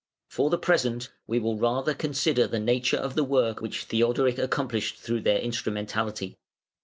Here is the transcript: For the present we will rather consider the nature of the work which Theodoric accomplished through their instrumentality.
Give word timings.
For 0.31 0.49
the 0.49 0.57
present 0.57 1.11
we 1.27 1.37
will 1.37 1.59
rather 1.59 1.93
consider 1.93 2.47
the 2.47 2.57
nature 2.59 2.97
of 2.97 3.13
the 3.13 3.23
work 3.23 3.61
which 3.61 3.83
Theodoric 3.83 4.39
accomplished 4.39 4.95
through 4.97 5.21
their 5.21 5.37
instrumentality. 5.37 6.39